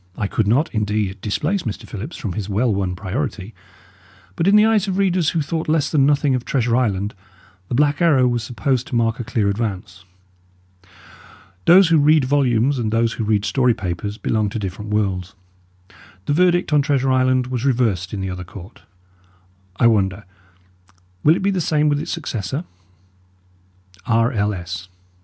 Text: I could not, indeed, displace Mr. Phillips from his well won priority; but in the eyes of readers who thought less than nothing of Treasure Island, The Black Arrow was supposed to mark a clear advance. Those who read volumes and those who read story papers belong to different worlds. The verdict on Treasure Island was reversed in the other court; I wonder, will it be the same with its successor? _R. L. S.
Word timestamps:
I 0.17 0.25
could 0.25 0.47
not, 0.47 0.73
indeed, 0.73 1.21
displace 1.21 1.61
Mr. 1.61 1.87
Phillips 1.87 2.17
from 2.17 2.33
his 2.33 2.49
well 2.49 2.73
won 2.73 2.95
priority; 2.95 3.53
but 4.35 4.47
in 4.47 4.55
the 4.55 4.65
eyes 4.65 4.87
of 4.87 4.97
readers 4.97 5.29
who 5.29 5.43
thought 5.43 5.69
less 5.69 5.91
than 5.91 6.07
nothing 6.07 6.33
of 6.33 6.43
Treasure 6.43 6.75
Island, 6.75 7.13
The 7.67 7.75
Black 7.75 8.01
Arrow 8.01 8.27
was 8.27 8.41
supposed 8.41 8.87
to 8.87 8.95
mark 8.95 9.19
a 9.19 9.23
clear 9.23 9.47
advance. 9.47 10.03
Those 11.67 11.89
who 11.89 11.99
read 11.99 12.25
volumes 12.25 12.79
and 12.79 12.91
those 12.91 13.13
who 13.13 13.23
read 13.23 13.45
story 13.45 13.75
papers 13.75 14.17
belong 14.17 14.49
to 14.49 14.57
different 14.57 14.89
worlds. 14.89 15.35
The 16.25 16.33
verdict 16.33 16.73
on 16.73 16.81
Treasure 16.81 17.11
Island 17.11 17.45
was 17.45 17.63
reversed 17.63 18.11
in 18.11 18.21
the 18.21 18.29
other 18.31 18.43
court; 18.43 18.81
I 19.75 19.85
wonder, 19.85 20.25
will 21.23 21.35
it 21.35 21.43
be 21.43 21.51
the 21.51 21.61
same 21.61 21.89
with 21.89 21.99
its 21.99 22.09
successor? 22.09 22.63
_R. 24.07 24.35
L. 24.35 24.51
S. 24.55 24.87